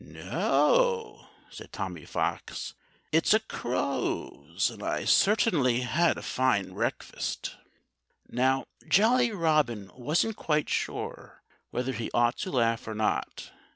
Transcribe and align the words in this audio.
"No!" 0.03 1.27
said 1.51 1.71
Tommy 1.71 2.05
Fox. 2.05 2.73
"It's 3.11 3.35
a 3.35 3.39
crow's; 3.39 4.71
and 4.71 4.81
I 4.81 5.05
certainly 5.05 5.81
had 5.81 6.17
a 6.17 6.23
fine 6.23 6.73
breakfast." 6.73 7.55
Now, 8.27 8.65
Jolly 8.89 9.31
Robin 9.31 9.91
wasn't 9.93 10.37
quite 10.37 10.69
sure 10.71 11.43
whether 11.69 11.93
he 11.93 12.09
ought 12.15 12.37
to 12.37 12.49
laugh 12.51 12.87
or 12.87 12.95
not. 12.95 13.51